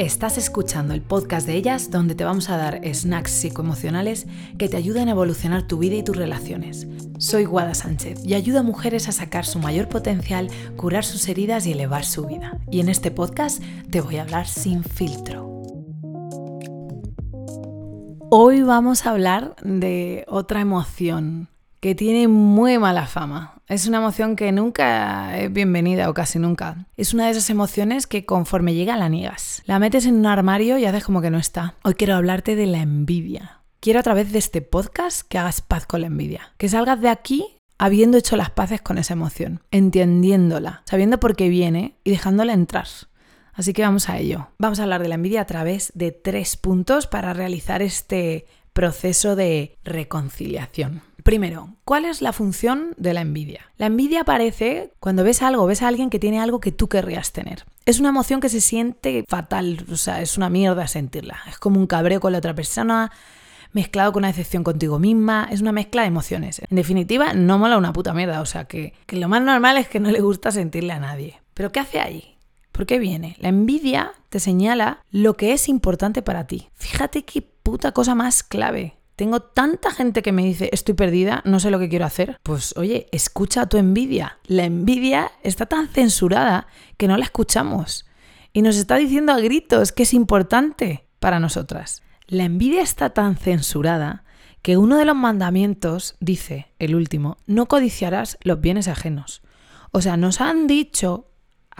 Estás 0.00 0.38
escuchando 0.38 0.94
el 0.94 1.02
podcast 1.02 1.46
de 1.46 1.56
ellas 1.56 1.90
donde 1.90 2.14
te 2.14 2.24
vamos 2.24 2.48
a 2.48 2.56
dar 2.56 2.80
snacks 2.90 3.32
psicoemocionales 3.32 4.26
que 4.56 4.66
te 4.66 4.78
ayuden 4.78 5.08
a 5.08 5.10
evolucionar 5.10 5.66
tu 5.66 5.76
vida 5.76 5.96
y 5.96 6.02
tus 6.02 6.16
relaciones. 6.16 6.88
Soy 7.18 7.44
Guada 7.44 7.74
Sánchez 7.74 8.24
y 8.24 8.32
ayudo 8.32 8.60
a 8.60 8.62
mujeres 8.62 9.08
a 9.08 9.12
sacar 9.12 9.44
su 9.44 9.58
mayor 9.58 9.90
potencial, 9.90 10.48
curar 10.78 11.04
sus 11.04 11.28
heridas 11.28 11.66
y 11.66 11.72
elevar 11.72 12.06
su 12.06 12.24
vida. 12.24 12.58
Y 12.70 12.80
en 12.80 12.88
este 12.88 13.10
podcast 13.10 13.62
te 13.90 14.00
voy 14.00 14.16
a 14.16 14.22
hablar 14.22 14.48
sin 14.48 14.84
filtro. 14.84 15.44
Hoy 18.30 18.62
vamos 18.62 19.04
a 19.04 19.10
hablar 19.10 19.54
de 19.62 20.24
otra 20.28 20.62
emoción 20.62 21.50
que 21.80 21.94
tiene 21.94 22.26
muy 22.26 22.78
mala 22.78 23.06
fama. 23.06 23.59
Es 23.70 23.86
una 23.86 23.98
emoción 23.98 24.34
que 24.34 24.50
nunca 24.50 25.38
es 25.38 25.52
bienvenida 25.52 26.10
o 26.10 26.12
casi 26.12 26.40
nunca. 26.40 26.88
Es 26.96 27.14
una 27.14 27.26
de 27.26 27.30
esas 27.30 27.50
emociones 27.50 28.08
que 28.08 28.26
conforme 28.26 28.74
llega 28.74 28.96
la 28.96 29.08
niegas. 29.08 29.62
La 29.64 29.78
metes 29.78 30.06
en 30.06 30.16
un 30.16 30.26
armario 30.26 30.76
y 30.76 30.86
haces 30.86 31.04
como 31.04 31.22
que 31.22 31.30
no 31.30 31.38
está. 31.38 31.76
Hoy 31.84 31.94
quiero 31.94 32.16
hablarte 32.16 32.56
de 32.56 32.66
la 32.66 32.78
envidia. 32.78 33.60
Quiero 33.78 34.00
a 34.00 34.02
través 34.02 34.32
de 34.32 34.40
este 34.40 34.60
podcast 34.60 35.22
que 35.22 35.38
hagas 35.38 35.60
paz 35.60 35.86
con 35.86 36.00
la 36.00 36.08
envidia. 36.08 36.52
Que 36.58 36.68
salgas 36.68 37.00
de 37.00 37.10
aquí 37.10 37.46
habiendo 37.78 38.18
hecho 38.18 38.36
las 38.36 38.50
paces 38.50 38.82
con 38.82 38.98
esa 38.98 39.12
emoción, 39.12 39.62
entendiéndola, 39.70 40.82
sabiendo 40.84 41.20
por 41.20 41.36
qué 41.36 41.48
viene 41.48 41.94
y 42.02 42.10
dejándola 42.10 42.54
entrar. 42.54 42.88
Así 43.52 43.72
que 43.72 43.82
vamos 43.82 44.08
a 44.08 44.18
ello. 44.18 44.48
Vamos 44.58 44.80
a 44.80 44.82
hablar 44.82 45.00
de 45.00 45.08
la 45.10 45.14
envidia 45.14 45.42
a 45.42 45.46
través 45.46 45.92
de 45.94 46.10
tres 46.10 46.56
puntos 46.56 47.06
para 47.06 47.34
realizar 47.34 47.82
este 47.82 48.46
proceso 48.72 49.36
de 49.36 49.76
reconciliación. 49.84 51.02
Primero, 51.22 51.74
¿cuál 51.84 52.04
es 52.04 52.22
la 52.22 52.32
función 52.32 52.94
de 52.96 53.14
la 53.14 53.20
envidia? 53.20 53.66
La 53.76 53.86
envidia 53.86 54.22
aparece 54.22 54.92
cuando 55.00 55.24
ves 55.24 55.42
algo, 55.42 55.66
ves 55.66 55.82
a 55.82 55.88
alguien 55.88 56.10
que 56.10 56.18
tiene 56.18 56.40
algo 56.40 56.60
que 56.60 56.72
tú 56.72 56.88
querrías 56.88 57.32
tener. 57.32 57.64
Es 57.84 58.00
una 58.00 58.08
emoción 58.08 58.40
que 58.40 58.48
se 58.48 58.60
siente 58.60 59.24
fatal, 59.28 59.84
o 59.92 59.96
sea, 59.96 60.22
es 60.22 60.36
una 60.36 60.48
mierda 60.48 60.86
sentirla. 60.86 61.38
Es 61.48 61.58
como 61.58 61.78
un 61.78 61.86
cabreo 61.86 62.20
con 62.20 62.32
la 62.32 62.38
otra 62.38 62.54
persona, 62.54 63.12
mezclado 63.72 64.12
con 64.12 64.20
una 64.20 64.28
decepción 64.28 64.64
contigo 64.64 64.98
misma, 64.98 65.48
es 65.50 65.60
una 65.60 65.72
mezcla 65.72 66.02
de 66.02 66.08
emociones. 66.08 66.62
En 66.68 66.76
definitiva, 66.76 67.34
no 67.34 67.58
mola 67.58 67.78
una 67.78 67.92
puta 67.92 68.14
mierda, 68.14 68.40
o 68.40 68.46
sea, 68.46 68.64
que, 68.64 68.94
que 69.06 69.16
lo 69.16 69.28
más 69.28 69.42
normal 69.42 69.76
es 69.76 69.88
que 69.88 70.00
no 70.00 70.10
le 70.10 70.20
gusta 70.20 70.50
sentirle 70.50 70.92
a 70.92 71.00
nadie. 71.00 71.40
Pero 71.54 71.72
¿qué 71.72 71.80
hace 71.80 72.00
ahí? 72.00 72.29
¿Por 72.80 72.86
qué 72.86 72.98
viene? 72.98 73.36
La 73.40 73.50
envidia 73.50 74.14
te 74.30 74.40
señala 74.40 75.04
lo 75.10 75.36
que 75.36 75.52
es 75.52 75.68
importante 75.68 76.22
para 76.22 76.46
ti. 76.46 76.70
Fíjate 76.72 77.26
qué 77.26 77.42
puta 77.42 77.92
cosa 77.92 78.14
más 78.14 78.42
clave. 78.42 78.96
Tengo 79.16 79.40
tanta 79.40 79.90
gente 79.90 80.22
que 80.22 80.32
me 80.32 80.42
dice, 80.42 80.70
estoy 80.72 80.94
perdida, 80.94 81.42
no 81.44 81.60
sé 81.60 81.70
lo 81.70 81.78
que 81.78 81.90
quiero 81.90 82.06
hacer. 82.06 82.40
Pues 82.42 82.74
oye, 82.78 83.06
escucha 83.12 83.68
tu 83.68 83.76
envidia. 83.76 84.38
La 84.46 84.64
envidia 84.64 85.30
está 85.42 85.66
tan 85.66 85.88
censurada 85.88 86.68
que 86.96 87.06
no 87.06 87.18
la 87.18 87.24
escuchamos. 87.24 88.06
Y 88.54 88.62
nos 88.62 88.78
está 88.78 88.96
diciendo 88.96 89.34
a 89.34 89.40
gritos 89.40 89.92
que 89.92 90.04
es 90.04 90.14
importante 90.14 91.06
para 91.18 91.38
nosotras. 91.38 92.02
La 92.28 92.44
envidia 92.44 92.80
está 92.80 93.10
tan 93.10 93.36
censurada 93.36 94.24
que 94.62 94.78
uno 94.78 94.96
de 94.96 95.04
los 95.04 95.16
mandamientos 95.16 96.16
dice, 96.18 96.68
el 96.78 96.94
último, 96.94 97.36
no 97.46 97.66
codiciarás 97.66 98.38
los 98.40 98.62
bienes 98.62 98.88
ajenos. 98.88 99.42
O 99.92 100.00
sea, 100.00 100.16
nos 100.16 100.40
han 100.40 100.66
dicho 100.66 101.29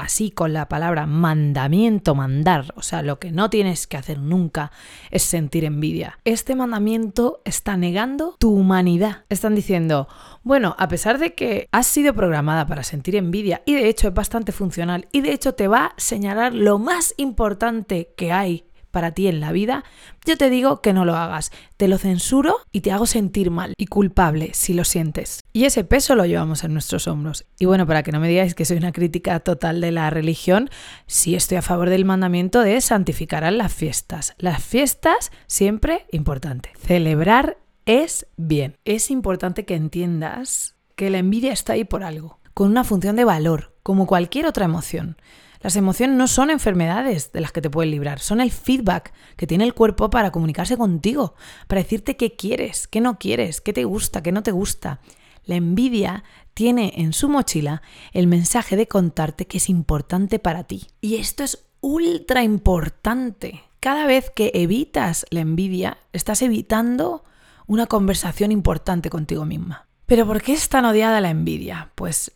así 0.01 0.31
con 0.31 0.53
la 0.53 0.69
palabra 0.69 1.07
mandamiento, 1.07 2.15
mandar, 2.15 2.73
o 2.77 2.83
sea, 2.83 3.03
lo 3.03 3.19
que 3.19 3.33
no 3.33 3.51
tienes 3.51 3.87
que 3.87 3.97
hacer 3.97 4.19
nunca 4.19 4.73
es 5.11 5.23
sentir 5.23 5.65
envidia. 5.65 6.19
Este 6.25 6.55
mandamiento 6.55 7.43
está 7.45 7.77
negando 7.77 8.37
tu 8.39 8.53
humanidad. 8.53 9.25
Están 9.29 9.55
diciendo, 9.55 10.09
bueno, 10.43 10.75
a 10.79 10.89
pesar 10.89 11.19
de 11.19 11.35
que 11.35 11.69
has 11.73 11.87
sido 11.87 12.15
programada 12.15 12.67
para 12.67 12.83
sentir 12.83 13.17
envidia 13.17 13.63
y 13.67 13.75
de 13.75 13.89
hecho 13.89 14.09
es 14.09 14.15
bastante 14.15 14.53
funcional 14.53 15.09
y 15.13 15.21
de 15.21 15.33
hecho 15.33 15.55
te 15.55 15.69
va 15.69 15.87
a 15.87 15.95
señalar 15.97 16.55
lo 16.55 16.79
más 16.79 17.15
importante 17.17 18.13
que 18.17 18.33
hay 18.33 18.65
para 18.91 19.13
ti 19.13 19.29
en 19.29 19.41
la 19.41 19.53
vida, 19.53 19.85
yo 20.25 20.37
te 20.37 20.51
digo 20.51 20.81
que 20.81 20.93
no 20.93 21.05
lo 21.05 21.17
hagas. 21.17 21.51
Te 21.77 21.89
lo 21.89 21.99
censuro 21.99 22.59
y 22.73 22.81
te 22.81 22.93
hago 22.93 23.07
sentir 23.07 23.51
mal 23.51 23.75
y 23.77 23.87
culpable 23.87 24.51
si 24.53 24.75
lo 24.75 24.85
sientes. 24.85 25.41
Y 25.53 25.65
ese 25.65 25.85
peso 25.85 26.15
lo 26.15 26.27
llevamos 26.27 26.65
en 26.65 26.73
nuestros 26.73 27.09
hombros. 27.09 27.47
Y 27.59 27.65
bueno, 27.65 27.87
para 27.87 28.03
que 28.03 28.13
no 28.13 28.21
me 28.21 28.29
digáis 28.29 28.55
que 28.55 28.65
soy 28.65 28.77
una 28.77 28.93
crítica 28.93 29.41
total 29.41 29.81
de 29.81 29.93
la 29.93 30.11
religión, 30.11 30.71
sí 31.07 31.35
estoy 31.35 31.59
a 31.59 31.63
favor 31.63 31.91
del 31.91 32.05
mandamiento 32.05 32.61
de 32.61 32.81
santificar 32.81 33.41
las 33.51 33.73
fiestas. 33.73 34.35
Las 34.39 34.63
fiestas 34.63 35.31
siempre 35.47 36.07
importante. 36.11 36.73
Celebrar 36.79 37.59
es 37.87 38.27
bien. 38.37 38.77
Es 38.85 39.11
importante 39.11 39.65
que 39.65 39.75
entiendas 39.75 40.77
que 40.97 41.11
la 41.11 41.19
envidia 41.19 41.53
está 41.53 41.73
ahí 41.73 41.85
por 41.85 42.05
algo, 42.05 42.39
con 42.55 42.71
una 42.71 42.85
función 42.85 43.17
de 43.17 43.25
valor, 43.25 43.75
como 43.83 44.07
cualquier 44.07 44.47
otra 44.47 44.67
emoción. 44.67 45.17
Las 45.61 45.77
emociones 45.77 46.17
no 46.17 46.27
son 46.27 46.49
enfermedades 46.51 47.33
de 47.33 47.41
las 47.43 47.53
que 47.53 47.61
te 47.61 47.69
pueden 47.69 47.91
librar, 47.91 48.19
son 48.21 48.41
el 48.41 48.51
feedback 48.51 49.13
que 49.37 49.47
tiene 49.47 49.65
el 49.65 49.75
cuerpo 49.75 50.09
para 50.09 50.33
comunicarse 50.33 50.79
contigo, 50.79 51.35
para 51.67 51.83
decirte 51.83 52.17
qué 52.17 52.35
quieres, 52.35 52.89
qué 52.89 53.01
no 53.01 53.19
quieres, 53.19 53.61
qué 53.61 53.75
te 53.75 53.85
gusta, 53.85 54.23
qué 54.23 54.33
no 54.33 54.43
te 54.43 54.53
gusta. 54.53 55.01
La 55.45 55.57
envidia 55.57 56.25
tiene 56.55 56.95
en 56.97 57.13
su 57.13 57.29
mochila 57.29 57.83
el 58.13 58.27
mensaje 58.27 58.77
de 58.77 58.87
contarte 58.87 59.47
que 59.47 59.59
es 59.59 59.69
importante 59.69 60.39
para 60.39 60.65
ti. 60.65 60.87
Y 61.03 61.17
esto 61.17 61.45
es 61.45 61.67
ultra 61.81 62.43
importante. 62.43 63.63
Cada 63.81 64.07
vez 64.07 64.31
que 64.31 64.53
evitas 64.55 65.27
la 65.31 65.41
envidia, 65.41 65.99
estás 66.13 66.41
evitando 66.43 67.25
una 67.67 67.87
conversación 67.87 68.51
importante 68.53 69.11
contigo 69.11 69.45
misma. 69.45 69.87
Pero 70.07 70.27
¿por 70.27 70.43
qué 70.43 70.53
es 70.53 70.69
tan 70.69 70.85
odiada 70.87 71.21
la 71.21 71.31
envidia? 71.31 71.93
Pues, 71.95 72.33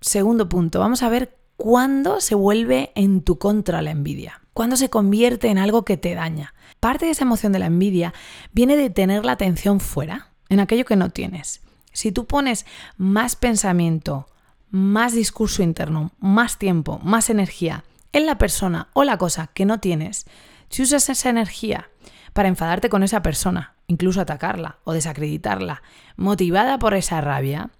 segundo 0.00 0.48
punto, 0.48 0.80
vamos 0.80 1.02
a 1.02 1.08
ver 1.08 1.41
¿Cuándo 1.62 2.20
se 2.20 2.34
vuelve 2.34 2.90
en 2.96 3.22
tu 3.22 3.38
contra 3.38 3.82
la 3.82 3.92
envidia? 3.92 4.40
¿Cuándo 4.52 4.74
se 4.74 4.90
convierte 4.90 5.46
en 5.46 5.58
algo 5.58 5.84
que 5.84 5.96
te 5.96 6.12
daña? 6.12 6.54
Parte 6.80 7.04
de 7.04 7.12
esa 7.12 7.22
emoción 7.22 7.52
de 7.52 7.60
la 7.60 7.66
envidia 7.66 8.12
viene 8.50 8.76
de 8.76 8.90
tener 8.90 9.24
la 9.24 9.30
atención 9.30 9.78
fuera, 9.78 10.32
en 10.48 10.58
aquello 10.58 10.84
que 10.84 10.96
no 10.96 11.10
tienes. 11.10 11.60
Si 11.92 12.10
tú 12.10 12.26
pones 12.26 12.66
más 12.96 13.36
pensamiento, 13.36 14.26
más 14.72 15.12
discurso 15.12 15.62
interno, 15.62 16.10
más 16.18 16.58
tiempo, 16.58 16.98
más 17.04 17.30
energía 17.30 17.84
en 18.12 18.26
la 18.26 18.38
persona 18.38 18.88
o 18.92 19.04
la 19.04 19.16
cosa 19.16 19.46
que 19.54 19.64
no 19.64 19.78
tienes, 19.78 20.26
si 20.68 20.82
usas 20.82 21.08
esa 21.10 21.30
energía 21.30 21.90
para 22.32 22.48
enfadarte 22.48 22.88
con 22.88 23.04
esa 23.04 23.22
persona, 23.22 23.76
incluso 23.86 24.20
atacarla 24.20 24.78
o 24.82 24.94
desacreditarla, 24.94 25.84
motivada 26.16 26.80
por 26.80 26.94
esa 26.94 27.20
rabia, 27.20 27.70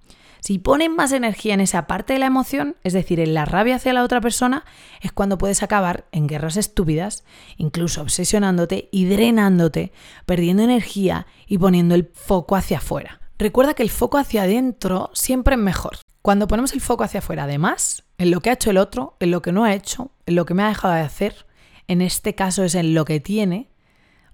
si 0.42 0.58
pones 0.58 0.91
más 0.91 1.12
energía 1.12 1.54
en 1.54 1.60
esa 1.60 1.86
parte 1.86 2.14
de 2.14 2.19
la 2.19 2.26
emoción, 2.26 2.75
es 2.82 2.94
decir, 2.94 3.20
en 3.20 3.32
la 3.32 3.44
rabia 3.44 3.76
hacia 3.76 3.92
la 3.92 4.03
otra 4.03 4.20
persona, 4.20 4.64
es 5.00 5.12
cuando 5.12 5.38
puedes 5.38 5.62
acabar 5.62 6.04
en 6.10 6.26
guerras 6.26 6.56
estúpidas, 6.56 7.22
incluso 7.58 8.03
obsesionándote 8.03 8.88
y 8.91 9.04
drenándote, 9.04 9.92
perdiendo 10.26 10.64
energía 10.64 11.28
y 11.47 11.58
poniendo 11.58 11.94
el 11.94 12.10
foco 12.12 12.56
hacia 12.56 12.78
afuera. 12.78 13.20
Recuerda 13.38 13.75
que 13.75 13.84
el 13.84 13.91
foco 13.91 14.19
hacia 14.19 14.42
adentro 14.42 15.10
siempre 15.14 15.54
es 15.54 15.60
mejor. 15.60 15.98
Cuando 16.22 16.48
ponemos 16.48 16.72
el 16.72 16.80
foco 16.80 17.04
hacia 17.04 17.20
afuera, 17.20 17.44
además, 17.44 18.03
en 18.19 18.32
lo 18.32 18.41
que 18.41 18.50
ha 18.50 18.54
hecho 18.54 18.70
el 18.70 18.78
otro, 18.78 19.16
en 19.20 19.30
lo 19.30 19.42
que 19.42 19.53
no 19.53 19.62
ha 19.62 19.74
hecho, 19.74 20.10
en 20.26 20.34
lo 20.34 20.44
que 20.44 20.54
me 20.54 20.64
ha 20.64 20.69
dejado 20.69 20.94
de 20.94 21.03
hacer, 21.03 21.47
en 21.86 22.00
este 22.00 22.34
caso 22.34 22.64
es 22.64 22.74
en 22.74 22.94
lo 22.94 23.04
que 23.04 23.20
tiene 23.20 23.69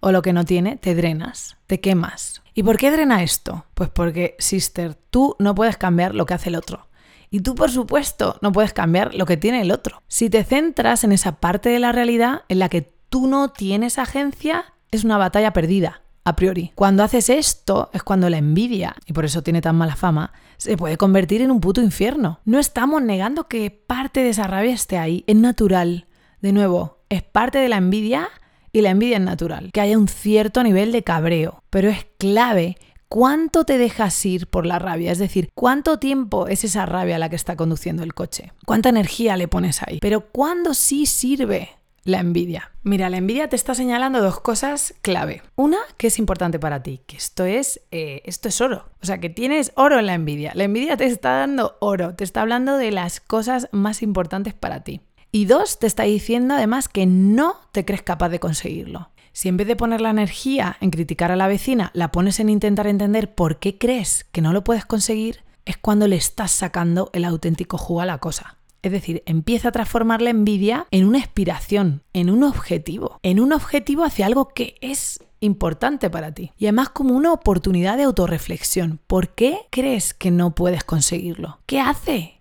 o 0.01 0.11
lo 0.11 0.23
que 0.23 0.33
no 0.33 0.47
tiene, 0.47 0.77
te 0.77 0.95
drenas, 0.95 1.59
te 1.67 1.81
quemas, 1.81 2.41
¿Y 2.59 2.65
por 2.65 2.77
qué 2.77 2.91
drena 2.91 3.23
esto? 3.23 3.67
Pues 3.75 3.89
porque, 3.89 4.35
sister, 4.41 4.97
tú 5.11 5.37
no 5.39 5.55
puedes 5.55 5.77
cambiar 5.77 6.17
lo 6.17 6.27
que 6.27 6.35
hace 6.35 6.49
el 6.49 6.57
otro. 6.57 6.89
Y 7.31 7.39
tú, 7.39 7.55
por 7.55 7.71
supuesto, 7.71 8.37
no 8.43 8.51
puedes 8.51 8.73
cambiar 8.73 9.15
lo 9.15 9.27
que 9.27 9.37
tiene 9.37 9.61
el 9.61 9.71
otro. 9.71 10.03
Si 10.09 10.29
te 10.29 10.43
centras 10.43 11.05
en 11.05 11.13
esa 11.13 11.37
parte 11.37 11.69
de 11.69 11.79
la 11.79 11.93
realidad 11.93 12.43
en 12.49 12.59
la 12.59 12.69
que 12.69 12.83
tú 12.83 13.29
no 13.29 13.51
tienes 13.51 13.97
agencia, 13.97 14.75
es 14.91 15.05
una 15.05 15.19
batalla 15.19 15.53
perdida, 15.53 16.03
a 16.25 16.35
priori. 16.35 16.73
Cuando 16.75 17.05
haces 17.05 17.31
esto 17.31 17.91
es 17.93 18.03
cuando 18.03 18.29
la 18.29 18.39
envidia, 18.39 18.97
y 19.07 19.13
por 19.13 19.25
eso 19.25 19.45
tiene 19.45 19.61
tan 19.61 19.77
mala 19.77 19.95
fama, 19.95 20.33
se 20.57 20.77
puede 20.77 20.97
convertir 20.97 21.43
en 21.43 21.53
un 21.53 21.61
puto 21.61 21.81
infierno. 21.81 22.41
No 22.45 22.59
estamos 22.59 23.01
negando 23.03 23.47
que 23.47 23.71
parte 23.71 24.25
de 24.25 24.31
esa 24.31 24.49
rabia 24.49 24.75
esté 24.75 24.99
ahí, 24.99 25.23
es 25.29 25.37
natural. 25.37 26.09
De 26.41 26.51
nuevo, 26.51 26.99
es 27.09 27.23
parte 27.23 27.59
de 27.59 27.69
la 27.69 27.77
envidia 27.77 28.29
y 28.79 28.83
la 28.83 28.91
envidia 28.91 29.17
es 29.17 29.23
natural, 29.23 29.71
que 29.73 29.81
haya 29.81 29.99
un 29.99 30.09
cierto 30.09 30.63
nivel 30.63 30.93
de 30.93 31.03
cabreo, 31.03 31.63
pero 31.71 31.89
es 31.89 32.07
clave 32.19 32.77
cuánto 33.09 33.65
te 33.65 33.79
dejas 33.79 34.25
ir 34.25 34.47
por 34.47 34.67
la 34.67 34.79
rabia, 34.79 35.11
es 35.11 35.19
decir, 35.19 35.51
cuánto 35.55 35.99
tiempo 35.99 36.47
es 36.47 36.65
esa 36.65 36.87
rabia 36.87 37.19
la 37.19 37.29
que 37.29 37.37
está 37.37 37.57
conduciendo 37.57 38.03
el 38.03 38.15
coche, 38.15 38.53
cuánta 38.67 38.89
energía 38.89 39.37
le 39.37 39.49
pones 39.49 39.83
ahí, 39.83 39.99
pero 40.01 40.29
cuándo 40.31 40.75
sí 40.75 41.07
sirve 41.07 41.71
la 42.05 42.21
envidia. 42.21 42.73
Mira, 42.85 43.11
la 43.11 43.19
envidia 43.19 43.49
te 43.49 43.57
está 43.57 43.75
señalando 43.75 44.23
dos 44.23 44.41
cosas 44.41 44.95
clave. 45.03 45.43
Una, 45.57 45.79
que 45.99 46.07
es 46.07 46.19
importante 46.19 46.59
para 46.59 46.83
ti, 46.83 47.03
que 47.07 47.17
esto 47.17 47.45
es, 47.45 47.83
eh, 47.91 48.23
esto 48.25 48.49
es 48.49 48.61
oro. 48.63 48.87
O 49.03 49.07
sea, 49.07 49.19
que 49.19 49.29
tienes 49.29 49.73
oro 49.75 49.99
en 49.99 50.07
la 50.07 50.15
envidia. 50.15 50.53
La 50.55 50.65
envidia 50.65 50.97
te 50.97 51.05
está 51.05 51.33
dando 51.33 51.77
oro, 51.81 52.15
te 52.15 52.25
está 52.25 52.41
hablando 52.41 52.79
de 52.79 52.93
las 52.93 53.21
cosas 53.21 53.69
más 53.73 54.03
importantes 54.03 54.55
para 54.55 54.85
ti. 54.85 55.03
Y 55.31 55.45
dos, 55.45 55.79
te 55.79 55.87
está 55.87 56.05
diciendo 56.05 56.55
además 56.55 56.89
que 56.89 57.07
no 57.07 57.57
te 57.73 57.85
crees 57.85 58.03
capaz 58.03 58.31
de 58.31 58.41
conseguirlo. 58.41 59.11
Si 59.33 59.49
en 59.49 59.57
vez 59.57 59.67
de 59.67 59.77
poner 59.77 60.01
la 60.01 60.11
energía 60.11 60.77
en 60.81 60.91
criticar 60.91 61.31
a 61.31 61.37
la 61.37 61.49
vecina, 61.49 61.91
la 61.95 62.11
pones 62.11 62.41
en 62.41 62.49
intentar 62.49 62.87
entender 62.87 63.35
por 63.35 63.59
qué 63.59 63.79
crees 63.79 64.27
que 64.33 64.41
no 64.41 64.53
lo 64.53 64.65
puedes 64.65 64.85
conseguir, 64.87 65.45
es 65.65 65.77
cuando 65.77 66.09
le 66.09 66.17
estás 66.17 66.51
sacando 66.51 67.11
el 67.13 67.25
auténtico 67.25 67.77
jugo 67.77 68.01
a 68.01 68.07
la 68.07 68.19
cosa. 68.19 68.57
Es 68.81 68.91
decir, 68.91 69.23
empieza 69.27 69.69
a 69.69 69.73
transformar 69.73 70.23
la 70.23 70.31
envidia 70.31 70.87
en 70.91 71.05
una 71.05 71.19
inspiración, 71.19 72.03
en 72.13 72.31
un 72.31 72.43
objetivo, 72.43 73.19
en 73.23 73.39
un 73.39 73.53
objetivo 73.53 74.05
hacia 74.05 74.27
algo 74.27 74.49
que 74.49 74.77
es 74.81 75.23
importante 75.41 76.11
para 76.11 76.33
ti. 76.33 76.53
Y 76.57 76.67
además 76.67 76.89
como 76.89 77.15
una 77.15 77.33
oportunidad 77.33 77.97
de 77.97 78.05
autorreflexión. 78.05 79.01
¿Por 79.07 79.35
qué 79.35 79.59
crees 79.71 80.15
que 80.15 80.31
no 80.31 80.55
puedes 80.55 80.85
conseguirlo? 80.85 81.61
¿Qué 81.67 81.81
hace 81.81 82.41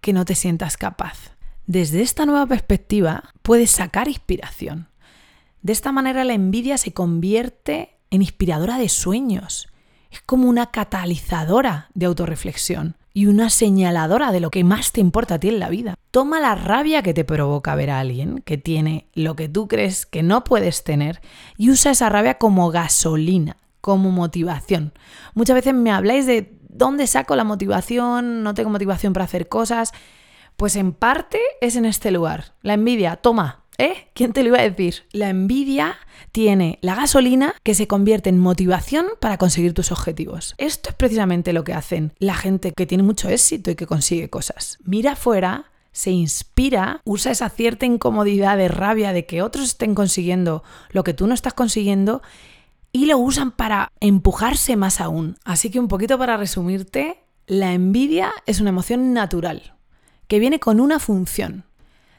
que 0.00 0.12
no 0.12 0.24
te 0.24 0.34
sientas 0.34 0.76
capaz? 0.76 1.35
Desde 1.66 2.00
esta 2.00 2.26
nueva 2.26 2.46
perspectiva 2.46 3.24
puedes 3.42 3.72
sacar 3.72 4.06
inspiración. 4.06 4.88
De 5.62 5.72
esta 5.72 5.90
manera 5.90 6.22
la 6.22 6.34
envidia 6.34 6.78
se 6.78 6.92
convierte 6.92 7.98
en 8.10 8.22
inspiradora 8.22 8.78
de 8.78 8.88
sueños. 8.88 9.68
Es 10.12 10.20
como 10.20 10.48
una 10.48 10.70
catalizadora 10.70 11.88
de 11.92 12.06
autorreflexión 12.06 12.96
y 13.12 13.26
una 13.26 13.50
señaladora 13.50 14.30
de 14.30 14.38
lo 14.38 14.50
que 14.52 14.62
más 14.62 14.92
te 14.92 15.00
importa 15.00 15.34
a 15.34 15.40
ti 15.40 15.48
en 15.48 15.58
la 15.58 15.68
vida. 15.68 15.96
Toma 16.12 16.38
la 16.38 16.54
rabia 16.54 17.02
que 17.02 17.14
te 17.14 17.24
provoca 17.24 17.74
ver 17.74 17.90
a 17.90 17.98
alguien 17.98 18.42
que 18.44 18.58
tiene 18.58 19.08
lo 19.14 19.34
que 19.34 19.48
tú 19.48 19.66
crees 19.66 20.06
que 20.06 20.22
no 20.22 20.44
puedes 20.44 20.84
tener 20.84 21.20
y 21.56 21.70
usa 21.70 21.90
esa 21.90 22.08
rabia 22.08 22.34
como 22.34 22.70
gasolina, 22.70 23.56
como 23.80 24.12
motivación. 24.12 24.92
Muchas 25.34 25.54
veces 25.54 25.74
me 25.74 25.90
habláis 25.90 26.26
de 26.26 26.56
dónde 26.68 27.08
saco 27.08 27.34
la 27.34 27.42
motivación, 27.44 28.44
no 28.44 28.54
tengo 28.54 28.70
motivación 28.70 29.12
para 29.12 29.24
hacer 29.24 29.48
cosas. 29.48 29.92
Pues 30.56 30.76
en 30.76 30.92
parte 30.92 31.38
es 31.60 31.76
en 31.76 31.84
este 31.84 32.10
lugar. 32.10 32.54
La 32.62 32.74
envidia, 32.74 33.16
toma, 33.16 33.66
¿Eh? 33.78 34.08
¿Quién 34.14 34.32
te 34.32 34.42
lo 34.42 34.48
iba 34.48 34.58
a 34.58 34.68
decir? 34.68 35.04
La 35.12 35.28
envidia 35.28 35.96
tiene 36.32 36.78
la 36.80 36.94
gasolina 36.94 37.54
que 37.62 37.74
se 37.74 37.86
convierte 37.86 38.30
en 38.30 38.38
motivación 38.38 39.06
para 39.20 39.36
conseguir 39.36 39.74
tus 39.74 39.92
objetivos. 39.92 40.54
Esto 40.56 40.90
es 40.90 40.96
precisamente 40.96 41.52
lo 41.52 41.62
que 41.62 41.74
hacen 41.74 42.14
la 42.18 42.34
gente 42.34 42.72
que 42.72 42.86
tiene 42.86 43.02
mucho 43.04 43.28
éxito 43.28 43.70
y 43.70 43.74
que 43.74 43.86
consigue 43.86 44.30
cosas. 44.30 44.78
Mira 44.84 45.12
afuera, 45.12 45.72
se 45.92 46.10
inspira, 46.10 47.02
usa 47.04 47.32
esa 47.32 47.50
cierta 47.50 47.84
incomodidad 47.84 48.56
de 48.56 48.68
rabia 48.68 49.12
de 49.12 49.26
que 49.26 49.42
otros 49.42 49.66
estén 49.66 49.94
consiguiendo 49.94 50.62
lo 50.90 51.04
que 51.04 51.12
tú 51.14 51.26
no 51.26 51.34
estás 51.34 51.52
consiguiendo 51.52 52.22
y 52.92 53.04
lo 53.04 53.18
usan 53.18 53.50
para 53.50 53.92
empujarse 54.00 54.76
más 54.76 55.02
aún. 55.02 55.36
Así 55.44 55.70
que 55.70 55.80
un 55.80 55.88
poquito 55.88 56.18
para 56.18 56.38
resumirte, 56.38 57.24
la 57.46 57.74
envidia 57.74 58.32
es 58.46 58.60
una 58.60 58.70
emoción 58.70 59.12
natural 59.12 59.75
que 60.28 60.38
viene 60.38 60.60
con 60.60 60.80
una 60.80 60.98
función 60.98 61.64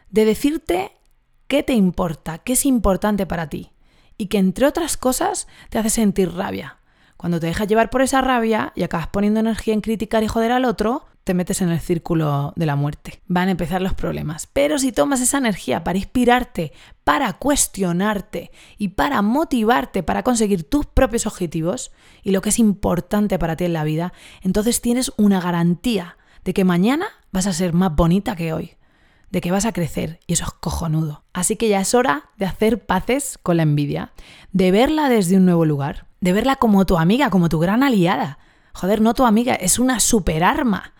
de 0.09 0.25
decirte 0.25 0.91
qué 1.47 1.63
te 1.63 1.73
importa, 1.73 2.39
qué 2.39 2.53
es 2.53 2.65
importante 2.65 3.25
para 3.25 3.49
ti 3.49 3.71
y 4.17 4.27
que 4.27 4.37
entre 4.37 4.65
otras 4.65 4.97
cosas 4.97 5.47
te 5.69 5.77
hace 5.77 5.89
sentir 5.89 6.33
rabia. 6.33 6.77
Cuando 7.17 7.39
te 7.39 7.47
dejas 7.47 7.67
llevar 7.67 7.89
por 7.89 8.01
esa 8.01 8.21
rabia 8.21 8.73
y 8.75 8.83
acabas 8.83 9.07
poniendo 9.07 9.39
energía 9.39 9.73
en 9.73 9.81
criticar 9.81 10.23
y 10.23 10.27
joder 10.27 10.51
al 10.51 10.65
otro, 10.65 11.05
te 11.23 11.33
metes 11.33 11.61
en 11.61 11.69
el 11.69 11.79
círculo 11.79 12.53
de 12.55 12.65
la 12.65 12.77
muerte. 12.77 13.21
Van 13.27 13.49
a 13.49 13.51
empezar 13.51 13.81
los 13.81 13.93
problemas. 13.93 14.47
Pero 14.47 14.79
si 14.79 14.93
tomas 14.93 15.19
esa 15.19 15.39
energía 15.39 15.83
para 15.83 15.97
inspirarte, 15.97 16.71
para 17.03 17.33
cuestionarte 17.33 18.51
y 18.77 18.89
para 18.89 19.21
motivarte 19.21 20.03
para 20.03 20.23
conseguir 20.23 20.63
tus 20.63 20.85
propios 20.85 21.25
objetivos 21.25 21.91
y 22.23 22.31
lo 22.31 22.41
que 22.41 22.49
es 22.49 22.59
importante 22.59 23.37
para 23.39 23.57
ti 23.57 23.65
en 23.65 23.73
la 23.73 23.83
vida, 23.83 24.13
entonces 24.41 24.79
tienes 24.79 25.11
una 25.17 25.41
garantía 25.41 26.17
de 26.47 26.53
que 26.53 26.63
mañana 26.63 27.07
vas 27.33 27.45
a 27.45 27.51
ser 27.51 27.73
más 27.73 27.93
bonita 27.93 28.37
que 28.37 28.53
hoy 28.53 28.77
de 29.29 29.41
que 29.41 29.51
vas 29.51 29.65
a 29.65 29.73
crecer 29.73 30.21
y 30.27 30.31
eso 30.31 30.45
es 30.45 30.51
cojonudo. 30.51 31.25
Así 31.33 31.57
que 31.57 31.67
ya 31.67 31.81
es 31.81 31.93
hora 31.93 32.29
de 32.37 32.45
hacer 32.45 32.85
paces 32.85 33.37
con 33.43 33.57
la 33.57 33.63
envidia, 33.63 34.13
de 34.53 34.71
verla 34.71 35.09
desde 35.09 35.35
un 35.35 35.43
nuevo 35.43 35.65
lugar, 35.65 36.07
de 36.21 36.31
verla 36.31 36.55
como 36.55 36.85
tu 36.85 36.97
amiga, 36.97 37.29
como 37.29 37.49
tu 37.49 37.59
gran 37.59 37.83
aliada. 37.83 38.39
Joder, 38.71 39.01
no 39.01 39.13
tu 39.13 39.25
amiga, 39.25 39.55
es 39.55 39.77
una 39.77 39.99
super 39.99 40.41
arma 40.41 40.93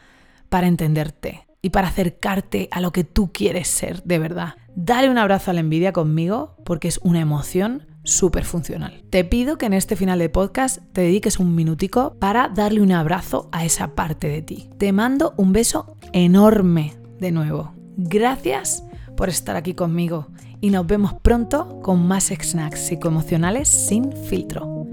para 0.50 0.68
entenderte 0.68 1.48
y 1.62 1.70
para 1.70 1.88
acercarte 1.88 2.68
a 2.72 2.82
lo 2.82 2.92
que 2.92 3.06
tú 3.06 3.32
quieres 3.32 3.70
ser 3.70 4.04
de 4.04 4.20
verdad. 4.20 4.56
Dale 4.76 5.10
un 5.10 5.18
abrazo 5.18 5.52
a 5.52 5.54
la 5.54 5.62
envidia 5.62 5.94
conmigo 5.94 6.58
porque 6.66 6.90
es 6.90 7.00
una 7.04 7.22
emoción 7.22 7.88
súper 8.08 8.46
funcional. 8.46 9.04
Te 9.10 9.24
pido 9.24 9.58
que 9.58 9.66
en 9.66 9.74
este 9.74 9.96
final 9.96 10.20
de 10.20 10.30
podcast 10.30 10.80
te 10.94 11.02
dediques 11.02 11.40
un 11.40 11.56
minutico 11.56 12.16
para 12.20 12.48
darle 12.50 12.82
un 12.82 12.92
abrazo 12.92 13.50
a 13.52 13.66
esa 13.66 13.96
parte 13.96 14.28
de 14.28 14.42
ti. 14.42 14.70
Te 14.78 14.92
mando 14.92 15.34
un 15.38 15.54
beso 15.54 15.96
enorme 16.14 16.96
de 17.20 17.32
nuevo. 17.32 17.74
Gracias 17.98 18.84
por 19.16 19.30
estar 19.30 19.56
aquí 19.56 19.74
conmigo 19.74 20.28
y 20.62 20.70
nos 20.70 20.88
vemos 20.88 21.14
pronto 21.22 21.82
con 21.82 22.08
más 22.08 22.26
snacks 22.26 22.88
psicoemocionales 22.88 23.68
sin 23.68 24.12
filtro. 24.12 24.88